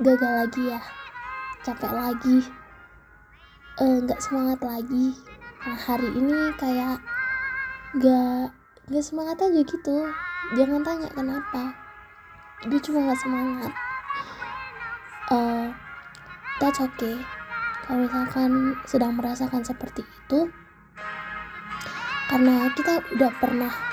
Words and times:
gagal 0.00 0.32
lagi 0.46 0.62
ya. 0.72 0.80
Capek 1.60 1.92
lagi. 1.92 2.38
Eh, 3.76 3.96
nggak 4.08 4.20
uh, 4.20 4.24
semangat 4.24 4.60
lagi. 4.64 5.12
Nah 5.68 5.78
hari 5.78 6.08
ini 6.16 6.52
kayak 6.56 6.96
nggak 7.96 8.56
nggak 8.88 9.04
semangat 9.04 9.36
aja 9.44 9.60
gitu. 9.60 9.96
Jangan 10.56 10.80
tanya 10.80 11.08
kenapa. 11.12 11.76
Dia 12.64 12.80
cuma 12.80 13.04
nggak 13.04 13.20
semangat. 13.20 13.72
Uh, 15.28 15.68
that's 16.56 16.80
okay. 16.80 17.20
Kalau 17.84 18.08
misalkan 18.08 18.78
sedang 18.88 19.18
merasakan 19.20 19.60
seperti 19.60 20.06
itu 20.06 20.48
karena 22.32 22.72
kita 22.72 23.04
udah 23.12 23.32
pernah 23.36 23.91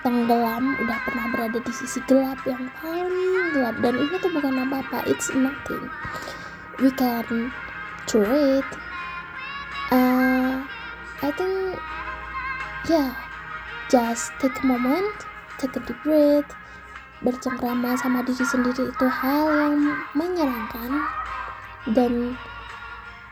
tenggelam 0.00 0.76
udah 0.80 0.98
pernah 1.04 1.26
berada 1.32 1.58
di 1.60 1.72
sisi 1.72 2.00
gelap 2.08 2.40
yang 2.48 2.70
paling 2.80 3.52
gelap. 3.52 3.76
Dan 3.84 3.94
ini 4.00 4.14
tuh 4.20 4.32
bukan 4.32 4.64
apa-apa 4.64 5.04
it's 5.08 5.28
nothing. 5.32 5.88
We 6.80 6.88
can 6.94 7.52
through 8.08 8.60
it. 8.60 8.68
Uh, 9.90 10.62
I 11.20 11.30
think 11.34 11.76
yeah 12.88 13.12
just 13.90 14.32
take 14.40 14.54
a 14.62 14.66
moment 14.66 15.26
take 15.60 15.76
a 15.76 15.82
deep 15.84 15.98
breath 16.00 16.48
bercengkrama 17.20 18.00
sama 18.00 18.24
diri 18.24 18.44
sendiri. 18.48 18.88
Itu 18.88 19.06
hal 19.06 19.44
yang 19.52 19.76
menyenangkan. 20.16 20.90
Dan 21.92 22.36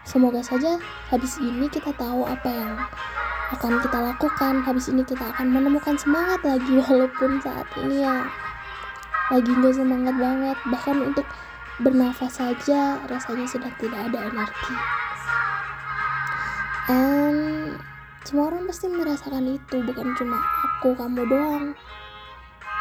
semoga 0.04 0.44
saja 0.44 0.76
habis 1.08 1.40
ini 1.40 1.68
kita 1.68 1.92
tahu 1.96 2.24
apa 2.24 2.48
yang 2.48 2.72
akan 3.48 3.80
kita 3.80 3.98
lakukan. 3.98 4.54
Habis 4.64 4.92
ini 4.92 5.02
kita 5.04 5.24
akan 5.32 5.48
menemukan 5.48 5.96
semangat 5.96 6.40
lagi 6.44 6.80
walaupun 6.84 7.40
saat 7.40 7.64
ini 7.80 8.04
ya 8.04 8.28
lagi 9.32 9.50
nggak 9.52 9.74
semangat 9.76 10.14
banget. 10.16 10.58
Bahkan 10.68 10.96
untuk 11.04 11.26
bernafas 11.80 12.40
saja 12.40 13.00
rasanya 13.08 13.46
sudah 13.48 13.72
tidak 13.80 14.00
ada 14.10 14.18
energi. 14.28 14.74
And 16.88 17.38
semua 18.24 18.52
orang 18.52 18.68
pasti 18.68 18.88
merasakan 18.88 19.56
itu. 19.56 19.76
Bukan 19.84 20.16
cuma 20.16 20.36
aku 20.76 20.92
kamu 20.96 21.24
doang. 21.28 21.66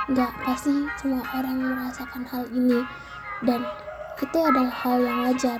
Nggak 0.07 0.31
pasti 0.43 0.87
semua 0.99 1.23
orang 1.35 1.59
merasakan 1.59 2.23
hal 2.27 2.43
ini. 2.51 2.83
Dan 3.43 3.63
itu 4.17 4.39
adalah 4.39 4.71
hal 4.71 4.97
yang 5.03 5.19
wajar. 5.27 5.59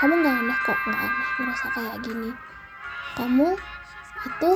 Kamu 0.00 0.16
nggak 0.16 0.36
aneh 0.44 0.58
kok 0.64 0.78
nggak 0.88 1.00
aneh 1.04 1.28
merasa 1.40 1.66
kayak 1.76 1.96
gini. 2.00 2.30
Kamu 3.20 3.52
itu 4.26 4.50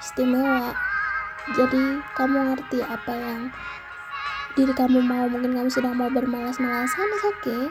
istimewa. 0.00 0.74
Jadi 1.56 2.04
kamu 2.12 2.52
ngerti 2.52 2.78
apa 2.84 3.12
yang 3.16 3.40
diri 4.52 4.72
kamu 4.74 5.00
mau. 5.00 5.24
Mungkin 5.30 5.56
kamu 5.56 5.70
sedang 5.72 5.96
mau 5.96 6.10
bermalas-malasan 6.12 7.08
oke 7.22 7.24
okay. 7.40 7.62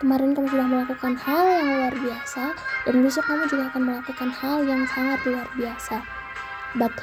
kemarin 0.00 0.32
kamu 0.32 0.48
sudah 0.48 0.64
melakukan 0.64 1.12
hal 1.12 1.44
yang 1.44 1.68
luar 1.76 1.92
biasa 1.92 2.56
dan 2.88 2.94
besok 3.04 3.20
kamu 3.28 3.44
juga 3.52 3.68
akan 3.68 3.82
melakukan 3.84 4.30
hal 4.32 4.58
yang 4.64 4.82
sangat 4.88 5.20
luar 5.28 5.46
biasa. 5.54 6.00
But 6.74 6.94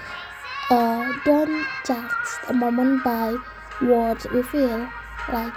uh, 0.73 1.05
don't 1.21 1.61
judge 1.85 2.29
a 2.49 2.53
moment 2.57 3.05
by 3.05 3.37
what 3.85 4.19
we 4.33 4.41
feel. 4.41 4.89
Like 5.29 5.55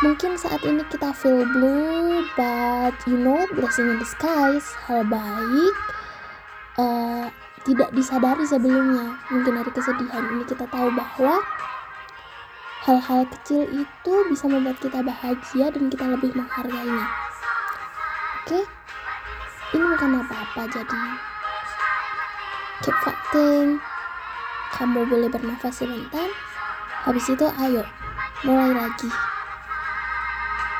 mungkin 0.00 0.38
saat 0.38 0.62
ini 0.62 0.86
kita 0.90 1.10
feel 1.14 1.42
blue 1.42 2.26
but 2.38 2.94
you 3.10 3.18
know 3.18 3.42
blessing 3.58 3.90
in 3.90 3.98
disguise. 3.98 4.70
Hal 4.86 5.02
baik 5.10 5.74
uh, 6.78 7.26
tidak 7.66 7.90
disadari 7.96 8.44
sebelumnya. 8.46 9.18
Mungkin 9.28 9.52
dari 9.58 9.70
kesedihan. 9.72 10.24
Ini 10.36 10.44
kita 10.46 10.68
tahu 10.70 10.88
bahwa 10.92 11.42
hal-hal 12.86 13.22
kecil 13.30 13.66
itu 13.70 14.14
bisa 14.30 14.46
membuat 14.50 14.78
kita 14.78 15.00
bahagia 15.00 15.70
dan 15.70 15.90
kita 15.90 16.04
lebih 16.06 16.34
menghargainya. 16.34 17.06
Oke? 18.42 18.58
Okay? 18.58 18.64
ini 19.72 19.84
bukan 19.88 20.20
apa-apa 20.20 20.68
jadi 20.68 21.02
keep 22.84 22.96
fighting 23.00 23.80
kamu 24.72 25.04
boleh 25.04 25.28
bernafas 25.28 25.80
sebentar. 25.84 26.28
Habis 27.04 27.28
itu 27.32 27.46
ayo 27.60 27.84
mulai 28.44 28.72
lagi 28.72 29.08